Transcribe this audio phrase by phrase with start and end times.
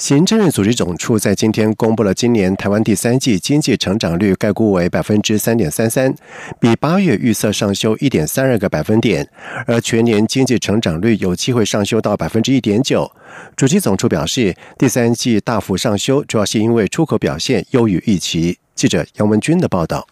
[0.00, 6.14] 行政院组织总处在今天公布了今年台湾第三季经济成长率，概估为百分之三点三三，
[6.58, 9.28] 比八月预测上修一点三二个百分点，
[9.66, 13.12] 而全年经济成长率有机会上修到百分之一点九。
[13.54, 18.58] 主机总处表示，第三季大幅上修，主要是因为出口表现优于预期。
[18.74, 20.08] 记者杨文军的报道。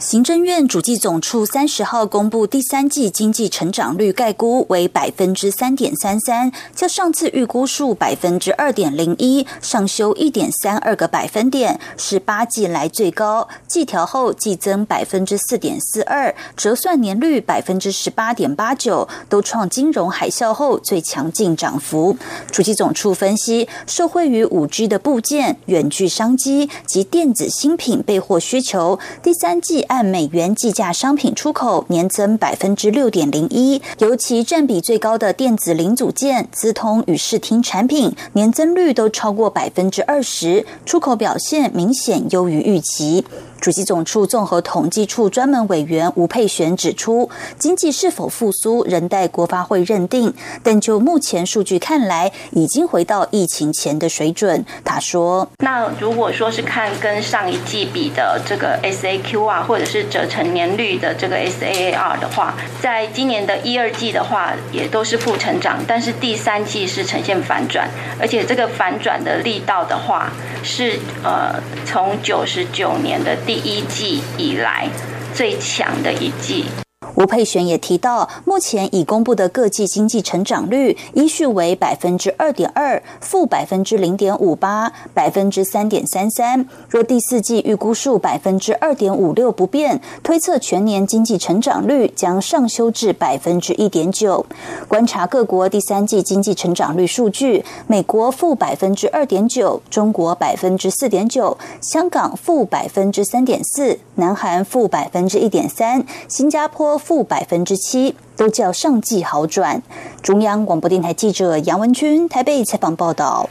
[0.00, 13.46] 行政院主计总处三十号公布第三季经济成长率概估为百分之三点三三，较上次预估数百分之二点零一上修一点三二个百分点，是八季来最高。
[13.68, 22.16] 季调后季增百分之四点四二，折算年率百分之十八点八九，都创金融海啸后最强劲涨幅。
[22.50, 29.86] 主计总处分析，受惠于五 G 的部件、远距商机及电子新品备货需求，第三季。
[29.90, 43.24] 按美元计价商品出口年增百分之六点零一，尤其占比最高的电子零组件、资通与视听产品年增率都超过百分之二十，出口表现明显优于预期。
[43.60, 54.64] 主席总处综合统计处专门委员吴佩璇指出，经济是否复苏仍待国发会认定，但就目前数据看来，已经回到疫情前的水准。
[54.82, 67.86] 他说：“那如果说是看跟上一季比的这个 SAQR 或者是折成年率的这个 SAAR 的话，在今年的一二季的话，也都是负成长，但是第三季是呈现反转，
[68.18, 70.32] 而且这个反转的力道的话，
[70.62, 74.88] 是呃从九十九年的。”第一季以来
[75.34, 76.66] 最强的一季。
[77.16, 86.66] 吴佩璇也提到，目前已公布的各季经济成长率依序为百分之二点二、负百分之零点五八、百分之三点三三。
[86.88, 94.46] 若第四季预估数百分之二点五六不变，推测全年经济成长率将上修至百分之一点九。
[94.86, 106.99] 观察各国第三季经济成长率数据，美国负百分之二点九，中国百分之四点九，香港负百分之三点四，南韩负百分之一点三，新加坡。
[107.00, 109.82] 负百分之七，都叫上季好转。
[110.22, 113.50] 中央广播电台记者杨文君台北采访报道。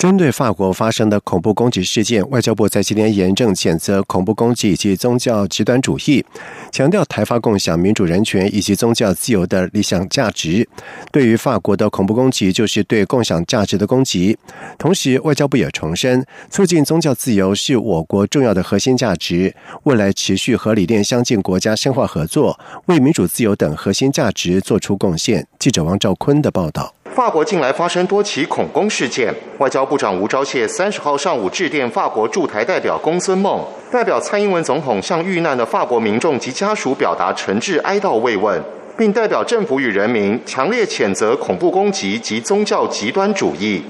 [0.00, 6.24] 针对法国发生的恐怖攻击事件，外交部在今天严正谴责恐怖攻击以及宗教极端主义，
[6.72, 10.66] 强调台法共享民主人权以及宗教自由的理想价值。
[11.12, 14.38] 对于法国的恐怖攻击，就是对共享价值的攻击。
[14.78, 25.46] 同时，外交部也重申，促进宗教自由是我国重要的核心价值，未来持续和理念相近国家深化合作，为民主自由等核心价值做出贡献。
[25.58, 26.94] 记者王兆坤的报道。
[27.20, 38.58] 法国近来发生多起恐攻事件，外交部长吴钊燮三十号上午致电法国驻台代表公孙梦，代表蔡英文总统向遇难的法国民众及家属表达诚挚哀悼慰问，
[38.96, 43.82] 并代表政府与人民强烈谴责恐怖攻击及宗教极端主义。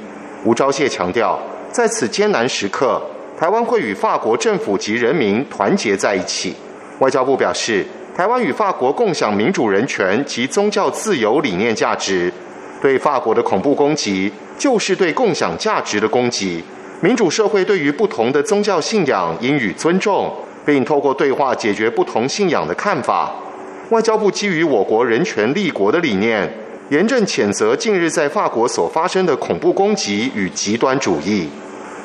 [0.45, 1.39] 吴钊燮强调，
[1.71, 3.01] 在此艰难时刻，
[3.39, 6.53] 台湾会与法国政府及人民团结在一起。
[6.99, 7.87] 外交部表示，
[8.17, 12.33] 台湾与法国共享民主人权及宗教自由理念价值。
[12.81, 16.63] 对法国的恐怖攻击，就是对共享价值的攻击。
[17.01, 20.35] 民主社会对于不同的宗教信仰应予尊重，
[20.67, 23.35] 并透过对话解决不同信仰的看法。
[23.91, 26.53] 外交部基于我国人权立国的理念，
[26.91, 31.49] 严正谴责近日在法国所发生的恐怖攻击与极端主义。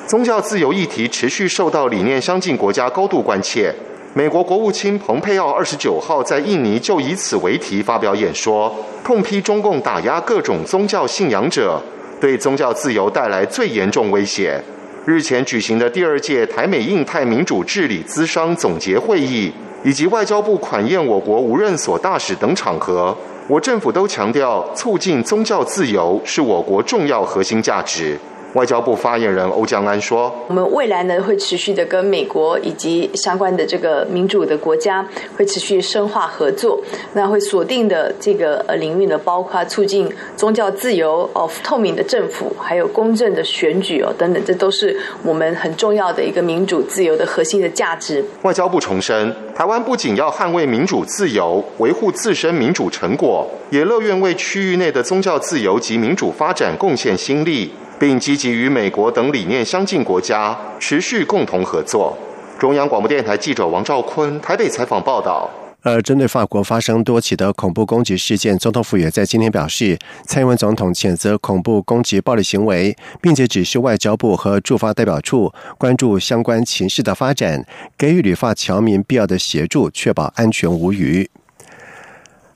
[0.07, 3.73] 宗教自由议题持续受到理念相近国家高度关切。
[4.17, 11.81] 美国国务卿蓬佩奥二十九号在印尼就以此为题发表演说，痛批中共打压各种宗教信仰者，
[12.21, 14.57] 对宗教自由带来最严重威胁。
[15.03, 19.51] 日前举行的第二届台美印太民主治理资商总结会议，
[19.83, 23.13] 以及外交部款宴我国无任所大使等场合，
[23.49, 28.17] 我政府都强调，促进宗教自由是我国重要核心价值。
[28.55, 35.05] 外交部发言人欧江安说：“我们未来呢会持续的跟美国以及相关的这个民主的国家
[35.37, 36.81] 会持续深化合作，
[37.15, 57.73] 那会锁定的这个呃领域呢，包括促进宗教自由哦、透明的政府，还有公正的选举哦等等，这都是我们很重要的一个民主自由的核心的价值。”外交部重申，台湾不仅要捍卫民主自由，维护自身民主成果，也乐愿为区域内的宗教自由及民主发展贡献心力。
[57.99, 62.17] 并积极与美国等理念相近国家持续共同合作。
[62.57, 65.49] 中央广播电台记者王兆坤台北采访报道。
[65.81, 77.63] 而针对法国发生多起的恐怖攻击事件，总统府也在今天表示，蔡英文总统谴责恐怖攻击暴力行为，并且指示外交部和驻法代表处关注相关情势的发展，
[77.95, 81.29] 给予旅法侨民必要的协助，确保安全无虞。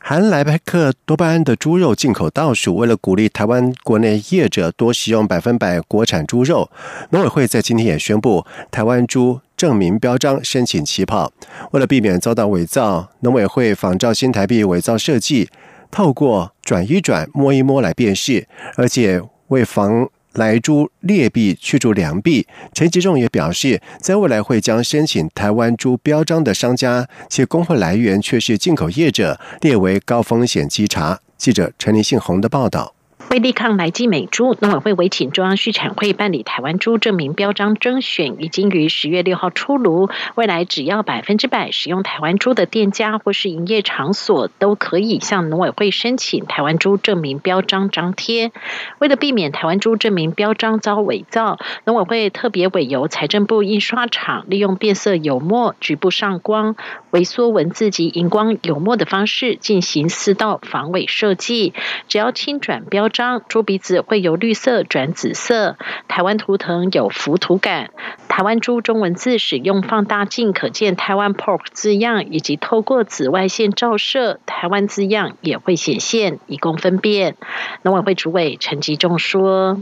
[0.02, 6.70] 含莱克多巴胺的猪肉进口倒数，为了鼓励台湾国内业者多使用百分百国产猪肉，
[7.12, 11.32] 农委会在今天也宣布，台湾猪证明标章申请起跑。
[11.72, 15.50] 为了避免遭到伪造，农委会仿照新台币伪造设计，
[15.92, 18.48] 透过转一转、摸一摸来辨识，
[18.78, 20.10] 而且为防。
[20.34, 31.20] 来猪劣币驱逐良币，陈吉仲也表示，在未来会将申请台湾猪标章的商家，且工会来源却是进口业者，列为高风险稽查。
[31.38, 32.99] 记者陈林信宏的报道。
[33.30, 40.10] 为力抗来记美猪，农委会委请中央畜产会办理台湾猪证明标章征选，已经于十月六号出炉。
[40.34, 48.52] 未来只要百分之百使用台湾猪的店家或是营业场所，都可以向农委会申请台湾猪证明标章张贴。
[48.98, 56.76] 为了避免台湾猪证明标章遭伪造，农委会特别委由财政部印刷厂利用变色油墨、局部上光、
[57.12, 61.76] 微缩文字及荧光油墨的方式进行四道防伪设计。
[62.08, 63.08] 只要轻转标。
[63.50, 65.76] 猪鼻子会由绿色转紫色，
[66.08, 67.90] 台湾图腾有浮图感，
[68.30, 77.36] 台湾猪中文字使用放大镜可见台湾 pork 字样，以及透过紫外线照射，台湾字样也会显现，以供分辨。
[77.82, 79.78] 农委会主委陈吉仲说：“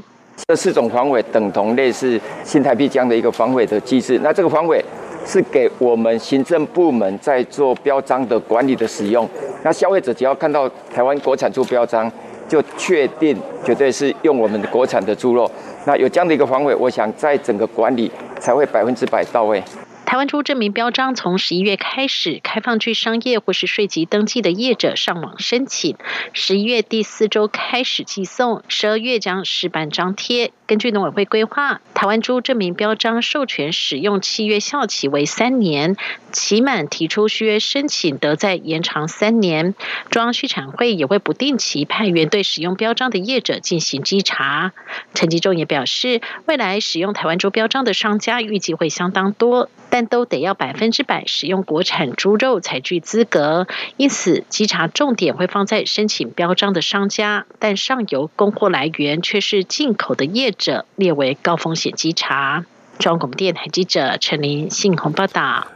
[0.48, 4.84] 这四种防伪等同类似新台币这样的一个防伪的机制，那这个防伪
[5.28, 9.30] 是给我们行政部门在做标章的管理的使用，
[9.64, 12.12] 那消费者只要看到台湾国产猪标章。”
[12.48, 15.50] 就确定绝对是用我们的国产的猪肉，
[15.86, 19.64] 那有这样的一个防伪，我想在整个管理才会百分之百到位。
[20.06, 25.98] 台湾猪证明标章从十一月开始开放，去商业或是税籍登记的业者上网申请。
[26.32, 30.52] 十一月第四周开始寄送，十二月将试办张贴。
[30.68, 35.96] 根据农委会规划，台湾猪证明标章授权使用契约效期为三年，
[36.34, 39.76] 期满提出续约申请得再延长三年。
[40.10, 44.74] 中央畜产会也会不定期派员对使用标章的业者进行稽查。
[45.14, 49.70] 陈吉仲也表示，未来使用台湾猪标章的商家预计会相当多。
[49.90, 62.66] 但都得要百分之百使用国产猪肉才具资格，因此稽查重点会放在申请标章的商家，但上游供货来源却是进口的业者，列为高风险稽查。
[63.00, 65.68] 中央广播电台记者陈林信鸿报道。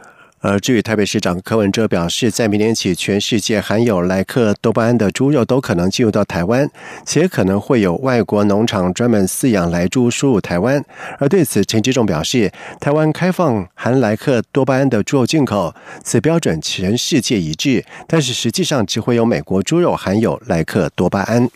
[0.44, 6.68] 而至于台北市长柯文哲表示，在明年起，全世界含有莱克多巴胺的猪肉都可能进入到台湾，
[7.06, 10.84] 且可能会有外国农场专门饲养来猪输入台湾。
[11.20, 12.50] 而对此，陈吉仲表示，
[12.80, 21.48] 台湾开放含莱克多巴胺的猪肉进口，此标准全世界一致，但是实际上只会有美国猪肉含有莱克多巴胺。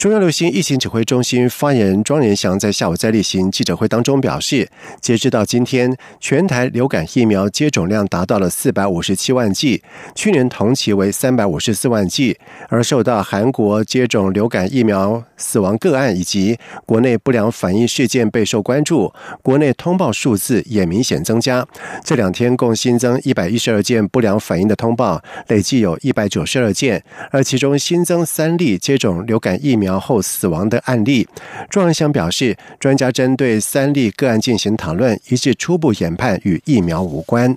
[0.00, 4.66] 中央流行疫情指挥中心发言人庄仁祥在下午在例行记者会当中表示，
[4.98, 9.82] 截至到今天，全台流感疫苗接种量达到了四百五十七万剂，
[10.14, 12.38] 去年同期为三百五十四万剂。
[12.70, 19.12] 而受到韩国接种流感疫苗死亡个案以及国内不良反应事件备受关注，
[19.42, 21.66] 国内通报数字也明显增加。
[22.02, 29.89] 这两天共新增一百一十二件不良反应的通报，累计有一百九十二件，而其中新增三例接种流感疫苗。
[29.90, 31.26] 然后死亡的案例，
[31.68, 37.56] 庄仁祥表示，专家针对三例个案进行讨论，一致初步研判与疫苗无关。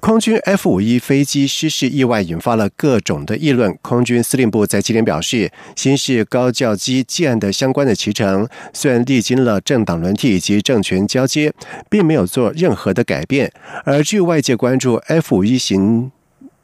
[0.00, 3.74] 空军 F 五一飞机失事意外引发了各种的议论。
[3.80, 11.54] 空军司令部在今天表示，新式高教机建的相关的骑乘，虽然历经了政党轮替以及政权交接，
[11.88, 13.50] 并没有做任何的改变。
[13.84, 16.12] 而据外界关注 F 五一型。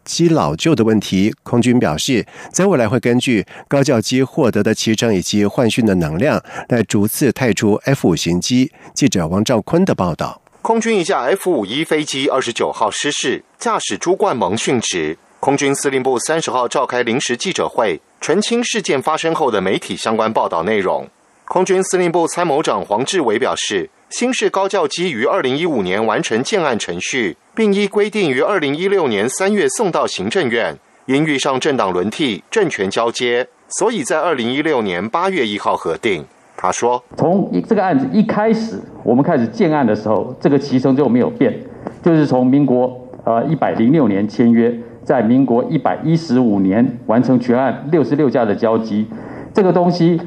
[0.08, 8.72] 机老旧的问题，空军表示，在未来会根据高教机获得的骑乘以及换训的能量，来逐次汰出 F 五型机。
[8.94, 15.18] 记者王兆坤的报道：空军一架 F 五一飞机二十九号失事，驾驶朱冠蒙殉职。
[15.40, 21.06] 空军司令部三十号召开临时记者会，澄清事件发生后的媒体相关报道内容。
[21.44, 23.90] 空军司令部参谋长黄志伟表示。
[24.10, 30.74] 新式高教机于二零一五年完成建案程序，并依规定于二零一六年三月送到行政院。
[31.04, 36.24] 因遇上政党轮替、政权交接，所以在二零一六年八月一号核定。
[36.56, 41.54] 他说：“从这个案子一开始，我们开始建案的时候，这个期程就没有变，
[42.02, 44.74] 就是从民国呃一百零六年签约，
[45.04, 49.06] 在民国一百一十五年完成全案六十六架的交机。
[49.52, 50.18] 这个东西。”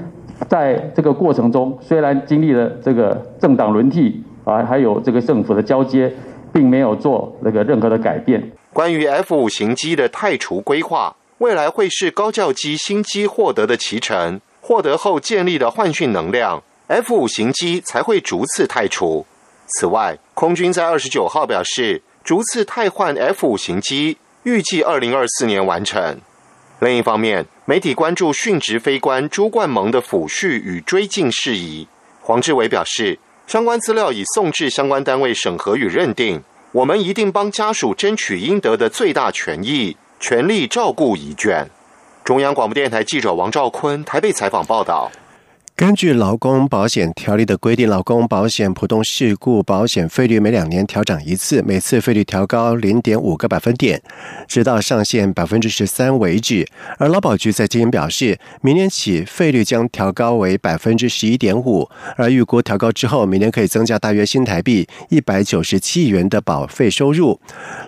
[0.49, 6.11] 在这个过程中，虽然经历了这个政党轮替啊，还有这个政府的交接，
[6.51, 8.51] 并没有做那个任何的改变。
[8.73, 19.25] 关于 F 五型机的汰除规划，未来会是高教机新机获得的脐橙，获得后建立的换训能量，F 五型机才会逐次汰除。
[19.67, 26.19] 此外，空军在二十九号表示，逐次汰换 F 五型机，预计二零二四年完成。
[26.81, 31.87] 另一方面，媒体关注殉职非官朱冠蒙的抚恤与追进事宜。
[32.21, 41.67] 黄志伟表示，相关资料已送至相关单位审核与认定，我们一定帮家属争取应得的最大权益，全力照顾遗眷。
[42.23, 45.11] 中央广播电台记者王兆坤台北采访报道。
[45.75, 53.99] 根据劳工保险条例的规定，劳工保险普通事故保险费率每两年调整一次，每次费率调高零点五个百分点，
[54.47, 56.67] 直到上限百分之十三为止。
[56.99, 67.39] 而劳保局在今天表示，明年起费率将调高为百分之十一点五，而预估调高之后，每年可以增加大约新台币一百九十七亿元的保费收入。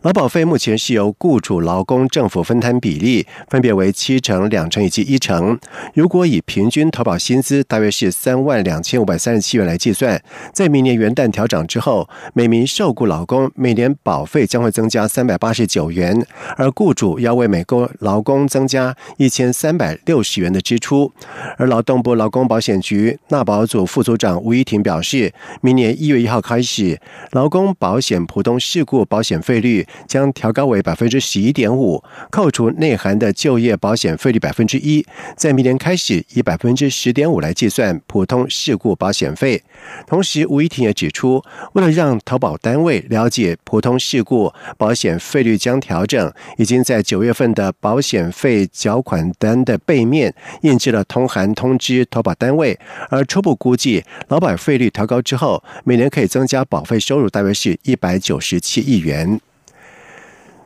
[0.01, 5.59] 劳保费目前是由雇主、劳工、政府分摊比例，分别为七成、两成以及一成。
[5.93, 16.23] 如果以平均投保薪资大约是三万两千五百三十七元来计算，在明年元旦调整之后，每名受雇劳工每年保费将会增加三百八十九元，
[16.55, 21.11] 而雇主要为每个劳工增加一千三百六十元的支出。
[21.57, 27.01] 而劳动部劳工保险局纳保组副组长吴怡婷表示，明年一月一号开始，
[27.31, 35.03] 劳工保险普通事故保险费率将调高为百分之十一点五，扣除内含的就业保险费率百分之一，
[35.35, 37.73] 在明年开始以百分之十点五来计。
[37.73, 39.63] 算普通事故保险费。
[40.05, 41.43] 同时，吴怡婷也指出，
[41.73, 52.79] 为了让投保单位了解普通事故保险费率将调整，已经在九月份的保险费缴款单的背面印制了通函通知投保单位。
[53.09, 59.41] 而初步估计，劳保费率调高之后，每年可以增加保费收入大约是一百九十七亿元。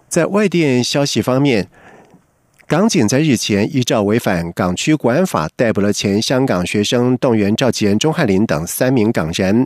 [0.09, 1.69] 在外电消息方面。
[2.67, 9.65] 港警在日前依照违反港区国安法逮捕了前香港学生动员召集人钟汉林等三名港人，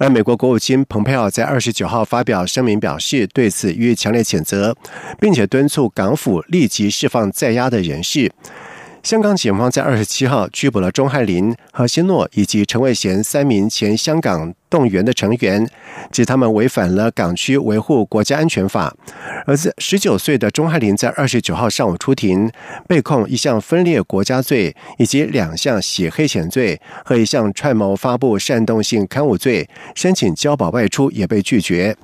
[0.00, 4.74] 而美国国务卿蓬佩奥在二十九号发表声明表示对此予以强烈谴责，
[5.20, 8.32] 并且敦促港府立即释放在押的人士。
[9.04, 14.52] 香港警方在二十七号拘捕了钟汉林、何新诺以及陈伟贤三名前香港。
[14.72, 15.68] 动员的成员
[16.10, 18.94] 即他们违反了港区维护国家安全法，
[19.46, 22.50] 而在十九岁的钟汉林在二十九号上午出庭，
[22.88, 31.94] 被控一项分裂国家罪，以及两项洗黑钱罪和一项串谋发布煽动性刊物罪，申请交保外出也被拒绝。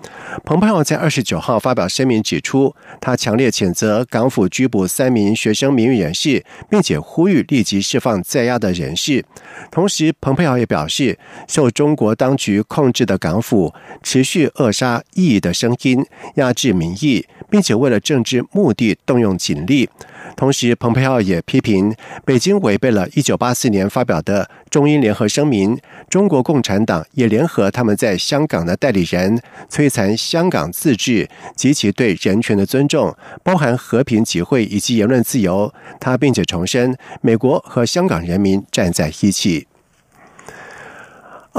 [0.44, 9.24] 蓬佩奥在二十九号发表声明指出，他强烈谴责港府拘捕三名学生名誉人士，并且呼吁立即释放在押的人士。
[9.70, 12.57] 同时，蓬佩奥也表示，受中国当局。
[12.62, 13.72] 控制的港府
[14.02, 19.88] 持续扼杀异议的声音，压制民意，并且为了政治目的动用警力。
[20.36, 35.72] 同时，蓬佩奥也批评北京违背了一九八四年发表的中英联合声明，中国共产党也联合他们在香港的代理人，摧残香港自治及其对人权的尊重，包含和平集会以及言论自由。
[35.98, 39.67] 他并且重申，美国和香港人民站在一起。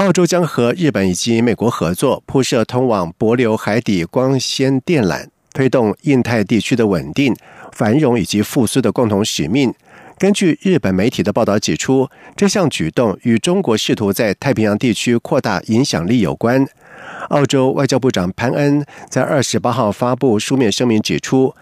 [0.00, 7.36] 澳洲将和日本以及美国合作，铺设通往帛琉海底光纤电缆，推动印太地区的稳定、
[7.72, 9.74] 繁荣以及复苏的共同使命。
[10.16, 16.66] 根据日本媒体的报道指出，这项举动与中国试图在太平洋地区扩大影响力有关。
[17.28, 21.54] 澳洲外交部长潘恩在二十八号发布书面声明指出。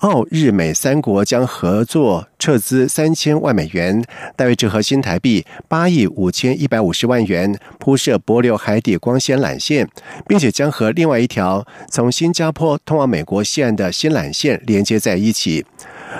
[0.00, 4.02] 澳日美三国将合作撤资三千万美元，
[4.34, 9.86] 大约折合新台币八亿五千一百五十万元，铺设柏流海底光纤缆线，
[10.26, 15.66] 并且将和另外一条从新加坡通往美国西岸的新缆线连接在一起。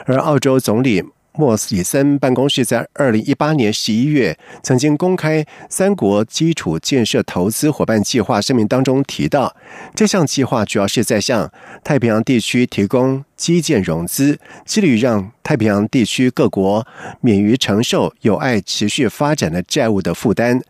[0.04, 1.02] 而澳洲总理。
[1.40, 9.56] 莫里森办公室在二零一八年十一月曾经公开三国基础建设投资伙伴计划声明当中提到，
[9.94, 11.50] 这项计划主要是在向
[11.82, 16.86] 太平洋地区提供基建融资，致力于让太平洋地区各国
[17.22, 20.60] 免于承受有碍持续发展的债务的负担。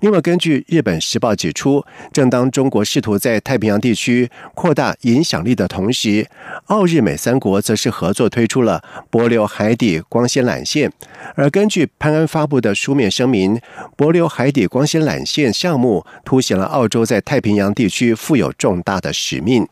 [0.00, 6.26] 另外，根据日本时报指出，正当中国试图在太平洋地区扩大影响力的同时，
[6.66, 10.90] 澳日美三国则是合作推出了帛琉海底光纤缆线。
[11.34, 13.60] 而根据潘安发布的书面声明，
[13.96, 19.66] 帛琉海底光纤缆线项目凸显了澳洲在太平洋地区负有重大的使命。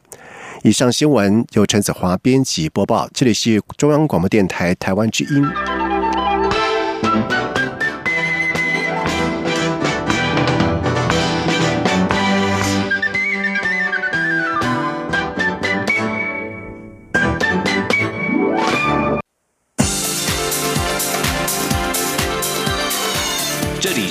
[0.62, 5.44] 以上新闻由陈子华编辑播报，这里是中央广播电台台湾之音。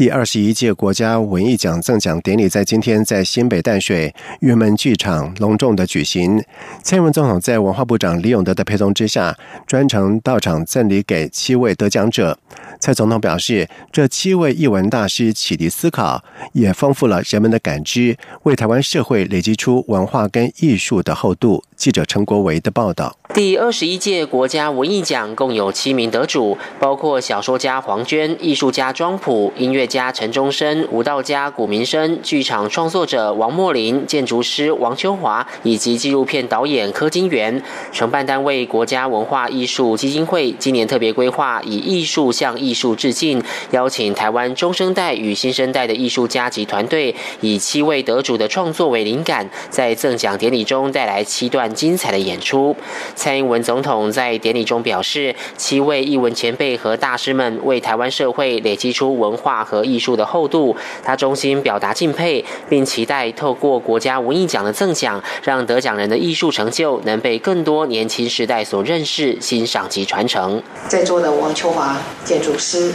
[0.00, 6.42] 第二十一届国家文艺奖赠奖典礼在今天在新北淡水玉门剧场隆重的举行。
[6.82, 12.38] 蔡英文总统在文化部长李永德的陪同之下，专程到场赠礼给七位得奖者。
[12.78, 21.62] 蔡总统表示，这七位艺文大师启迪思考，也丰富了人们的感知，为台湾社会累积出文化跟艺术的厚度。
[21.76, 23.16] 记者陈国维的报道。
[23.32, 37.60] 第二十一届国家文艺奖共有七名得主，包括小说家黄娟、艺术家庄普、音乐家陈忠生、舞蹈家古明生、剧场创作者王莫林、建筑师王秋华以及纪录片导演柯金元。
[37.90, 43.42] 承办单位国家文化艺术基金会今年特别规划以艺术向艺术致敬，
[43.72, 52.76] 邀请台湾中生代与新生代的艺术家及团队，以七位得主的创作为灵感，在赠奖典礼中带来七段精彩的演出。
[53.16, 70.62] 蔡英文总统在典礼中表示，七位艺文前辈和大师们为台湾社会累积出文化和艺术的厚度，他衷心表达敬佩，并期待透过国家文艺奖的赠奖，让得奖人的艺术成就能被更多年轻时代所认识、欣赏及传承。
[70.88, 72.92] 在座的王秋华建筑师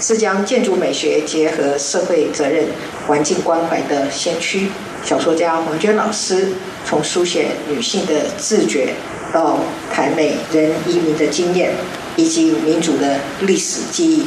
[0.00, 2.66] 是将建筑美学结合社会责任、
[3.06, 4.68] 环境关怀的先驱；
[5.04, 6.52] 小说家黄娟老师
[6.84, 8.94] 从书写女性的自觉。
[9.30, 9.58] 到
[9.92, 11.72] 台美人移民的经验，
[12.16, 14.26] 以及民主的历史记忆，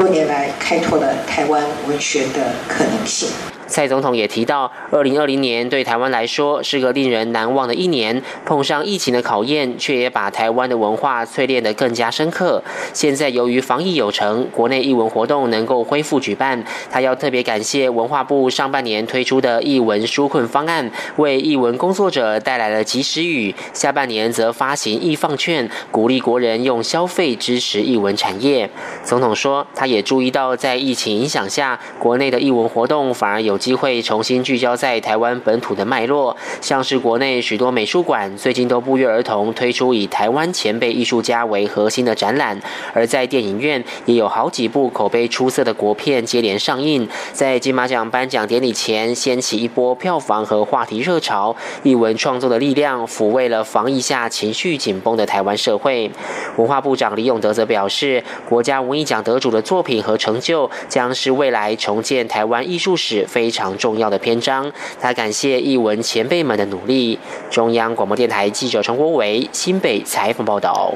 [0.00, 3.28] 多年来开拓了台湾文学的可能性。
[3.70, 12.60] 蔡总统也提到，二零二零年对台湾来说是个令人难忘的一年，碰上疫情的考验，却也把台湾的文化淬炼得更加深刻。
[12.92, 28.68] 现在由于防疫有成，国内艺文活动能够恢复举办，他要特别感谢文化部上半年推出的艺文纾困方案，为艺文工作者带来了及时雨；下半年则发行易放券，鼓励国人用消费支持艺文产业。
[29.04, 33.59] 总统说，他也注意到在疫情影响下，国内的艺文活动反而有。
[33.60, 42.58] 机会重新聚焦在台湾本土的脉络，像是国内许多美术馆最近都不约而同推出以台湾前辈艺术家为核心的展览，
[42.94, 51.54] 而在电影院也有好几部口碑出色的国片接连上映，在金马奖颁奖典礼前掀起一波票房和话题热潮。
[51.82, 56.10] 一文创作的力量抚慰了防疫下情绪紧绷的台湾社会。
[56.56, 63.49] 文化部长李永德则表示，国家文艺奖得主的作品和成就将是未来重建台湾艺术史非。
[63.50, 67.18] 非常重要的篇章，他感谢译文前辈们的努力。
[67.50, 70.94] 中央广播电台记者陈国伟新北采访报道。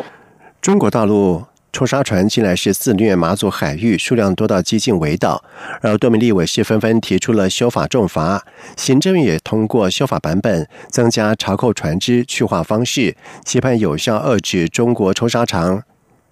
[0.63, 5.43] 中国大陆抽沙船近来是肆虐马祖海域，数量多到接近围岛，
[5.81, 8.45] 而多名立委是纷纷提出了修法重罚，
[8.77, 15.83] 行政也通过修法版本，增加查扣船只去化方式，期盼有效遏制中国抽沙船。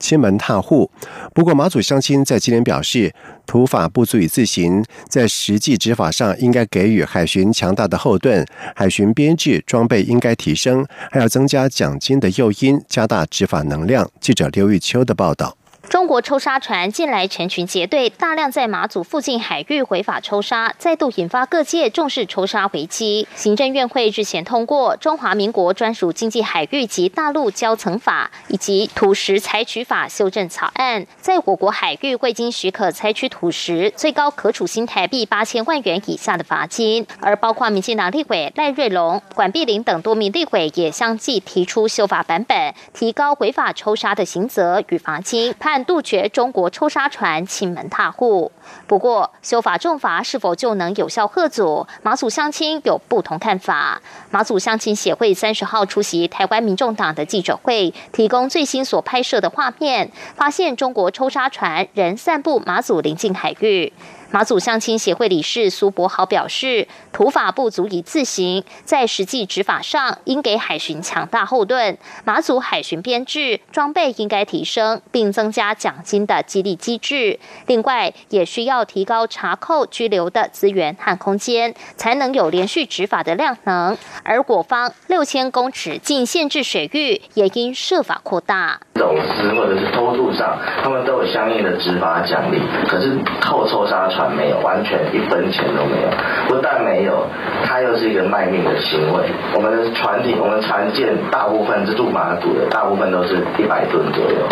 [0.03, 0.91] 亲门踏户，
[1.33, 3.15] 不过马祖乡亲在今年表示，
[3.47, 14.11] 土法不足以自行，在实际执法上应该给予海巡强大的后盾，海巡编制装备应该提升，还要增加奖金的诱因，加大执法能量。
[14.21, 15.57] 记者刘玉秋的报道。
[15.93, 23.29] 中国抽沙船近来成群结队，大量在马祖附近海域违法抽沙，再度引发各界重视抽沙危机。
[23.35, 37.07] 行政院会日前通过《中华民国专属经济海域及大陆交层法》以及《土石采取法》修正草案，在我国海域未经许可采取土石，最高可处新台币八千万元以下的罚金。
[37.21, 45.82] 而包括民进党立委赖瑞龙、管碧玲等多名立委也相继提出修法版本，提高违法抽沙的刑责与罚金，判。
[45.85, 48.51] 杜绝中国抽沙船亲门踏户。
[48.87, 51.87] 不过，修法重罚是否就能有效遏阻？
[52.03, 54.01] 马祖乡亲有不同看法。
[54.31, 63.93] 马祖乡亲协会三十号出席台湾民众党的记者会，提供最新所拍摄的画面，发现中国抽沙船仍散布马祖临近海域。
[64.33, 71.99] 马祖乡亲协会理事苏博豪表示，土法不足以自行，在实际执法上应给海巡强大后盾。
[72.25, 77.39] 马祖海巡编制装备应该提升，并增加奖金的激励机制。
[77.67, 83.99] 另外，也需要提高查扣拘留的资源和空间，才能有连续执法的量能。
[84.25, 88.81] 而我方六千公尺近限制水域也应设法扩大。
[88.95, 94.22] 走私或者是偷渡上，他们都有相应的执法奖励，可是扣抽沙船。
[94.31, 96.09] 没有，完全一分钱都没有。
[96.49, 97.27] 不但没有，
[97.65, 99.25] 它又是一个卖命的行为。
[99.55, 104.47] 我们的船体，我们船舰大部分是驻马祖的，大部分都是一百吨左右。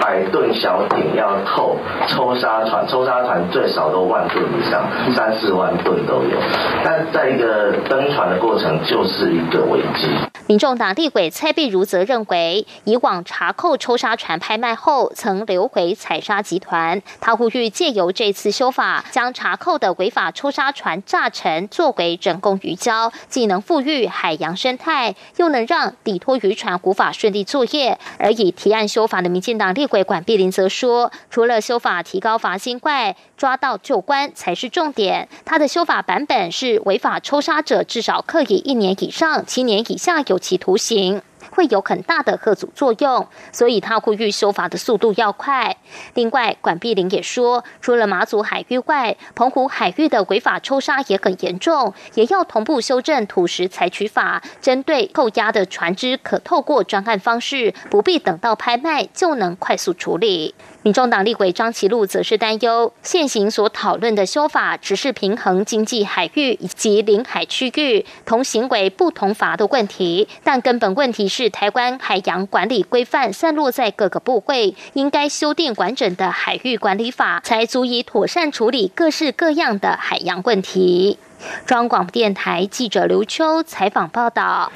[0.00, 1.76] 百吨小艇要透
[2.08, 6.38] 抽沙船，抽沙船最少都万吨以上，三四万吨都有。
[6.84, 10.08] 但在一个登船的过程，就是一个危机。
[10.46, 17.02] 民众党立委蔡碧如则认为，以往查扣抽沙船拍卖后，曾流回采沙集团。
[17.20, 27.98] 他呼吁借由这次修法，将查扣的违法抽沙船炸沉，作为人工鱼礁，既能富裕海洋生态，又能让底拖渔船无法顺利作业。
[28.18, 35.28] 而以提案修法的民进党立委管碧林则说，除了修法提高罚金外，抓到就关才是重点。
[35.44, 41.20] 他的修法版本是违法抽杀者至少可以一年以上七年以下有期徒刑。
[41.50, 45.76] 会有很大的贺阻作用，所以他呼吁修法的速度要快。
[46.14, 60.54] 另外，管碧玲也说，除了马祖海域外，澎湖海域的违法抽沙也很严重，也要同步修正土石采取法，针对扣押的船只，可透过专案方式，不必等到拍卖就能快速处理。
[60.86, 81.18] 民众党立委张其禄则是担忧，现行所讨论的修法只是平衡经济海域以及领海区域同行为不同罚的问题，但根本问题是台湾海洋管理规范散落在各个部会，应该修订完整的海域管理法，才足以妥善处理各式各样的海洋问题。
[81.66, 84.70] 中央广播电台记者刘秋采访报道。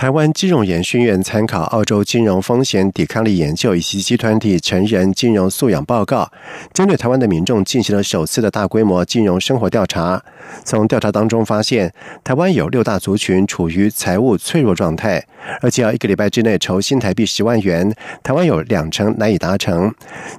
[0.00, 6.32] 台湾金融研训院参考澳洲金融风险抵抗力研究以及集团体成人金融素养报告，
[6.72, 10.24] 针对台湾的民众进行了首次的大规模金融生活调查。
[10.64, 11.92] 从调查当中发现，
[12.24, 15.22] 台湾有六大族群处于财务脆弱状态，
[15.60, 19.94] 而且要一个礼拜之内筹新台币十万元，台湾有两成难以达成。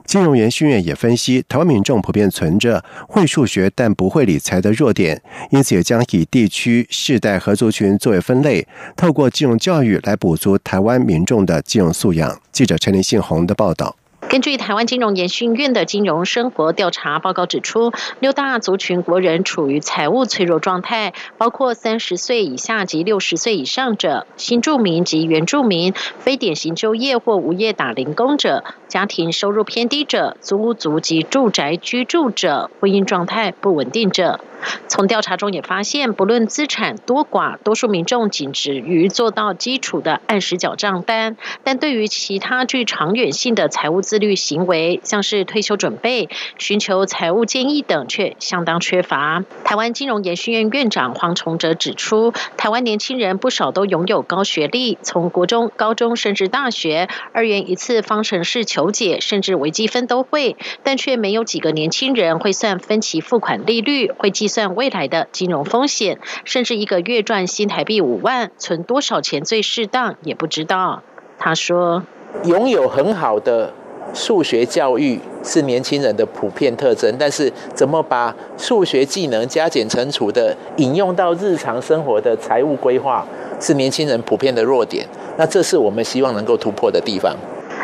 [0.05, 5.21] 金融研训院也分析，台湾民众普遍存着会数学但不会理财的弱点，
[5.51, 9.50] 因此也将以地区、世代和族群作为分类，透过金融。
[9.51, 12.41] 用教育来补足台湾民众的金融素养。
[12.53, 14.00] 记者陈林信宏的报道。
[14.31, 17.91] 根据台湾金融研训院的金融生活调查报告指出，
[18.21, 34.39] 六大族群国人处于财务脆弱状态，包括三十岁以下及六十岁以上者、新住民及原住民、非典型就业或无业打零工者、家庭收入偏低者、租屋族及住宅居住者、婚姻状态不稳定者。
[34.87, 46.29] 从调查中也发现，不论资产多寡，多数民众仅止于做到基础的按时缴账单，但对于其他具长远性的财务资律行为，像是退休准备、
[46.59, 49.43] 寻求财务建议等，却相当缺乏。
[49.65, 64.51] 台湾金融研训院院长黄崇哲指出，台湾年轻人不少都拥有高学历，从国中、高中甚至大学，二元一次方程式求解，甚至微积分都会，但却没有几个年轻人会算分期付款利率，会计。
[64.51, 71.03] 算未来的金融风险，甚至一个月赚新台币五万，存多少钱最适当也不知道。
[71.39, 72.03] 他说
[72.43, 73.73] ：“拥有很好的
[74.13, 83.25] 数学教育是年轻人的普遍特征，但是怎么把数学技能加减乘除的引用到日常生活的财务规划，
[83.59, 85.07] 是年轻人普遍的弱点。
[85.37, 87.35] 那这是我们希望能够突破的地方。”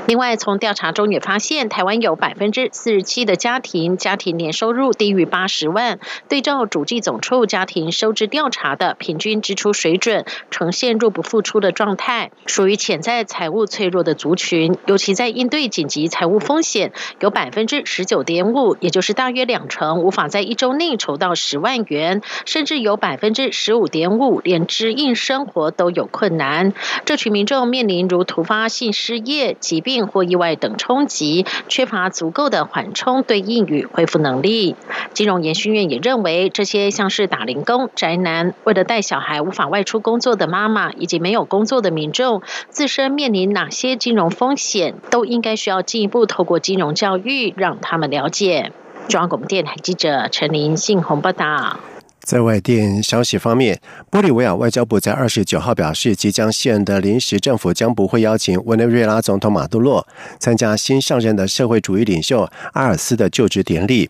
[0.07, 5.99] 另外，从调查中也发现，台湾有百分之四十七的家庭家庭年收入低于八十万。
[6.29, 14.77] 对照主计总处家庭收支调查的平均支出水准，呈现入不敷出的状态，属于潜在财务脆弱的族群。
[14.85, 26.71] 尤其在应对紧急财务风险，有百分之十九点五，也就是大约两成，无法在一周内筹到十万元，甚至有百分之十五点五，连支应生活都有困难。
[27.03, 29.96] 这群民众面临如突发性失业、疾病。
[30.05, 34.75] 或意外等冲击，缺乏足够的缓冲对应与恢复能力。
[35.13, 48.71] 金融研训院也认为，这些像是打零工、宅男、为了带小孩无法外出工作的妈妈，以及没有工作的民众，自身面临哪些金融风险，都应该需要进一步透过金融教育让他们了解。
[49.07, 51.79] 中央广播电台记者陈林信宏报道。
[52.21, 53.79] 在外电消息方面，
[54.11, 60.05] 玻利维亚外交部在二十九号表示，即将卸任的临时政府将不会邀请委内瑞拉总统马杜洛
[60.39, 64.09] 参加新上任的社会主义领袖阿尔斯的就职典礼。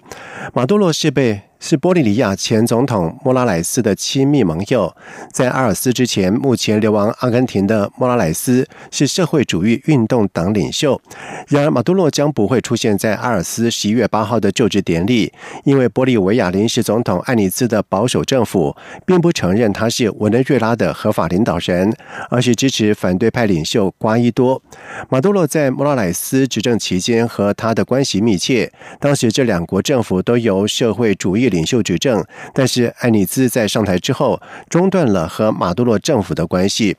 [0.53, 1.41] 马杜洛是被。
[1.59, 4.95] 是玻利维亚前总统莫拉莱斯的亲密盟友。
[5.33, 11.01] 在阿尔斯之前，目前流亡阿根廷的莫拉莱斯是社会主义运动党领袖。
[11.47, 15.31] 然而，马杜洛将不会出现在阿尔斯十一月八号的就职典礼，
[15.63, 21.91] 因为玻利维亚临时总统艾尼兹的保守政府并不承认他是委内瑞拉的合法领导人，
[22.29, 24.61] 而是支持反对派领袖瓜伊多。
[25.09, 31.46] 马杜洛在莫拉莱斯执政期间和他的关系密切，当时这两国政府都由社会主义。
[31.49, 36.95] 领袖执政，但是艾尼兹在上台之后中断了和马杜罗政府的关系。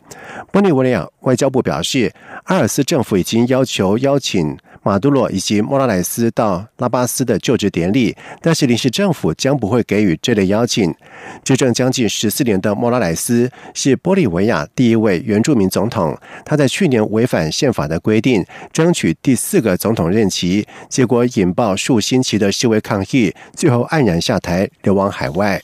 [0.52, 2.12] 玻利维亚外交部表示，
[2.44, 4.56] 阿尔斯政府已经要求邀请。
[4.83, 10.95] 马杜罗以及莫拉莱斯到拉巴斯的就职典礼，但是临时政府将不会给予这类邀请。
[11.45, 25.61] 执政将近十四年的莫拉莱斯是玻利维亚第一位原住民总统，他在去年违反宪法的规定，争取第四个总统任期，结果引爆数星期的示威抗议，最后黯然下台，流亡海外。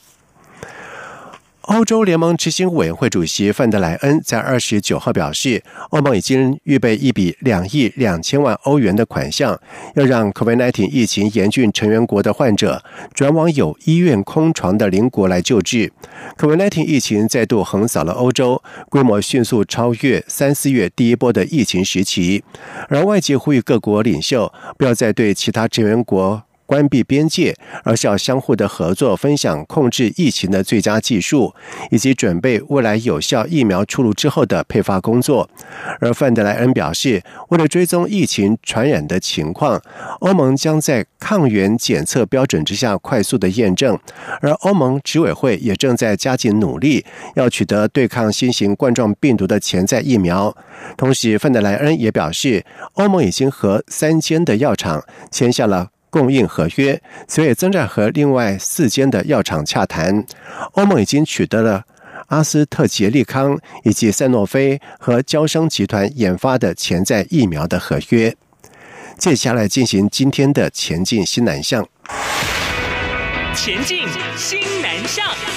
[1.65, 9.59] 欧洲联盟执行委员会主席范德莱恩在二十九号表示，欧盟已经预备一笔两亿两千万欧元的款项，
[9.95, 15.91] 要让 COVID-19 疫情严峻成员国的患者转往有医院空床的邻国来救治。
[16.37, 22.43] COVID-19 疫情再度横扫了欧洲，规模迅速超越三四月第一波的疫情时期，
[22.89, 26.44] 而外界呼吁各国领袖不要再对其他成员国。
[26.65, 31.53] 关闭边界，而是要相互的合作，分享控制疫情的最佳技术，
[31.91, 35.49] 以及准备未来有效疫苗出炉之后的配发工作。
[35.99, 39.81] 而范德莱恩表示，为了追踪疫情传染的情况，
[40.19, 43.97] 欧盟将在抗原检测标准之下快速的验证。
[44.41, 50.55] 而欧盟执委会也正在加紧努力，要取得对抗新型冠状病毒的潜在疫苗。
[50.97, 55.94] 同时，范德莱恩也表示，欧盟已经和三间的药厂签下了。
[56.15, 60.25] 供应合约，所以正在和另外四间的药厂洽谈。
[60.71, 61.83] 欧盟已经取得了
[62.27, 68.33] 阿斯特捷利康以及赛诺菲和交生集团研发的潜在疫苗的合约。
[69.17, 71.85] 接下来进行今天的前进新南向。
[73.53, 75.54] 前进新南向。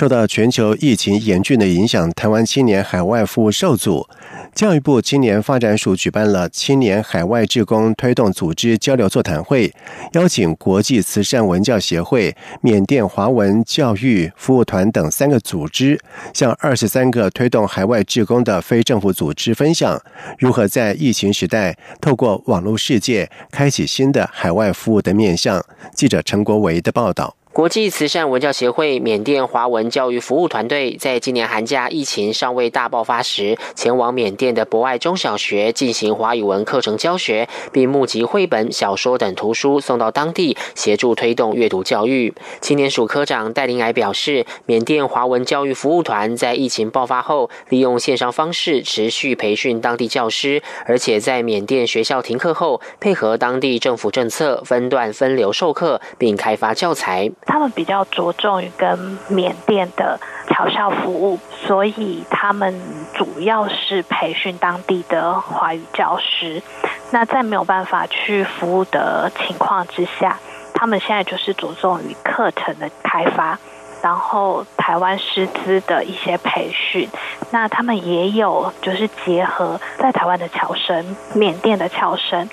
[0.00, 4.08] 受到全球疫情严峻的影响，台湾青年海外服务受阻。
[4.54, 9.70] 教育部青年发展署举办了青年海外志工推动组织交流座谈会，
[10.12, 16.00] 邀请国际慈善文教协会、缅甸华文教育服务团等三个组织，
[16.32, 20.00] 向二十三个推动海外志工的非政府组织分享，
[20.38, 25.62] 如何在疫情时代透过网络世界开启新的海外服务的面向。
[25.94, 27.39] 记者陈国维的报道。
[27.52, 42.32] 国际慈善文教协会缅甸华文教育服务团队在今年寒假疫情尚未大爆发时，前往缅甸的博爱中小学进行华语文课程教学，并募集绘本、小说等图书送到当地，协助推动阅读教育。
[42.60, 57.28] 青年署科长戴林矮表示，缅甸华文教育服务团在疫情爆发后，利用线上方式持续培训当地教师，而且在缅甸学校停课后，配合当地政府政策，分段分流授课，并开发教材。
[57.46, 62.80] 他们比较着重于跟缅甸的侨校服务，所以他们
[63.14, 66.62] 主要是培训当地的华语教师。
[67.10, 70.38] 那在没有办法去服务的情况之下，
[70.72, 73.58] 他们现在就是着重于课程的开发，
[74.00, 77.08] 然后台湾师资的一些培训。
[77.50, 82.48] 那他们也有就是结合在台湾的侨生、缅甸的侨生，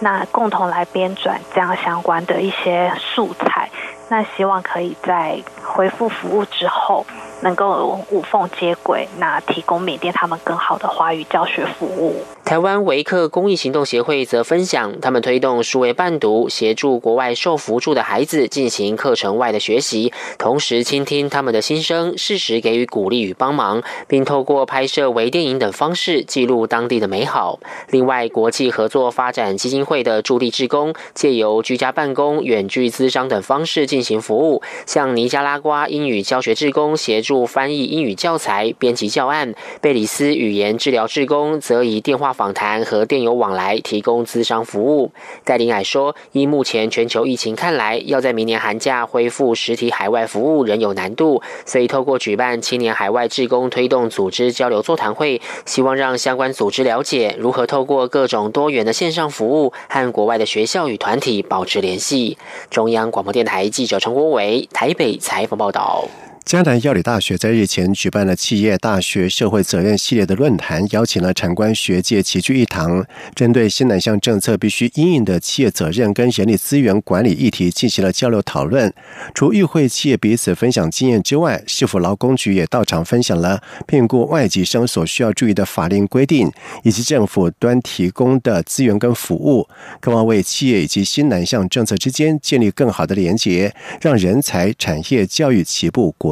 [0.00, 3.70] 那共同来编转这样相关的一些素材。
[4.12, 7.06] 那希望可以在恢复服务之后。
[7.42, 12.16] 能够无缝接轨，那提供缅甸他们更好的华语教学服务。
[12.44, 27.58] 台湾维克公益行动协会则分享，他们推动数位伴读，协助国外受扶助的孩子进行课程外的学习，同时倾听他们的心声，适时给予鼓励与帮忙，并透过拍摄微电影等方式记录当地的美好。
[27.90, 37.31] 另外，国际合作发展基金会的驻地志工，借由居家办公、远距资商等方式进行服务，向尼加拉瓜英语教学志工协助。
[37.46, 45.10] 翻译英语教材、编辑教案；贝里斯语言治疗志工则以电话访谈和电邮往来提供咨商服务。
[45.44, 62.36] 戴林矮说：“依目前全球疫情看来，要在明年寒假恢复实体海外服务仍有难度，所以透过举办青年海外志工推动组织交流座谈会，希望让相关组织了解如何透过各种多元的线上服务和国外的学校与团体保持联系。”
[62.70, 66.08] 中央广播电台记者陈国伟台北采访报道。
[66.44, 78.92] 江南药理大学在日前举办了企业大学社会责任系列的论坛，邀请了产官学界齐聚一堂，针对新南向政策必须应应的企业责任跟人力资源管理议题进行了交流讨论。
[79.34, 86.50] 除与会企业彼此分享经验之外，市府劳工局也到场分享了聘雇外籍生所需要注意的法令规定，
[86.82, 89.66] 以及政府端提供的资源跟服务，
[90.00, 96.31] 渴望为企业以及新南向政策之间建立更好的连结，让人才、产业、教育齐步国。